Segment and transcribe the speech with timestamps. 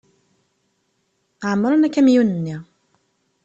[1.49, 2.55] Ԑemmren akamyun-nni.